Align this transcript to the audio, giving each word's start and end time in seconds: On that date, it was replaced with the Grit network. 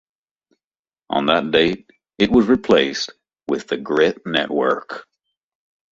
On 1.11 1.27
that 1.27 1.51
date, 1.51 1.91
it 2.17 2.31
was 2.31 2.47
replaced 2.47 3.11
with 3.47 3.67
the 3.67 3.77
Grit 3.77 4.25
network. 4.25 5.05